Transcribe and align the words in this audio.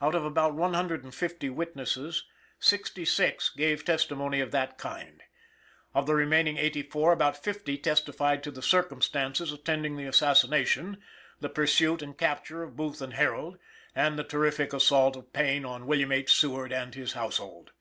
Out 0.00 0.14
of 0.14 0.24
about 0.24 0.54
one 0.54 0.72
hundred 0.72 1.04
and 1.04 1.14
fifty 1.14 1.50
witnesses 1.50 2.24
sixty 2.58 3.04
six 3.04 3.50
gave 3.50 3.84
testimony 3.84 4.40
of 4.40 4.50
that 4.50 4.78
kind. 4.78 5.22
Of 5.94 6.06
the 6.06 6.14
remaining 6.14 6.56
eighty 6.56 6.82
four 6.82 7.12
about 7.12 7.36
fifty 7.36 7.76
testified 7.76 8.42
to 8.44 8.50
the 8.50 8.62
circumstances 8.62 9.52
attending 9.52 9.98
the 9.98 10.06
assassination, 10.06 11.02
the 11.40 11.50
pursuit 11.50 12.00
and 12.00 12.16
capture 12.16 12.62
of 12.62 12.76
Booth 12.76 13.02
and 13.02 13.12
Herold, 13.12 13.58
and 13.94 14.18
the 14.18 14.24
terrific 14.24 14.72
assault 14.72 15.16
of 15.16 15.34
Payne 15.34 15.66
on 15.66 15.86
William 15.86 16.12
H. 16.12 16.32
Seward 16.32 16.72
and 16.72 16.94
his 16.94 17.12
household. 17.12 17.72